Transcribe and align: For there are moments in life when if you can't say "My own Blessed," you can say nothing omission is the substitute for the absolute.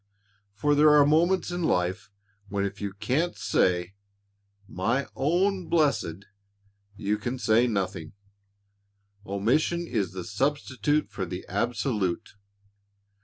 For 0.55 0.73
there 0.73 0.89
are 0.95 1.05
moments 1.05 1.51
in 1.51 1.61
life 1.61 2.09
when 2.47 2.65
if 2.65 2.81
you 2.81 2.93
can't 2.93 3.37
say 3.37 3.93
"My 4.67 5.05
own 5.15 5.69
Blessed," 5.69 6.25
you 6.95 7.19
can 7.19 7.37
say 7.37 7.67
nothing 7.67 8.13
omission 9.27 9.85
is 9.85 10.13
the 10.13 10.23
substitute 10.23 11.11
for 11.11 11.27
the 11.27 11.45
absolute. 11.47 12.29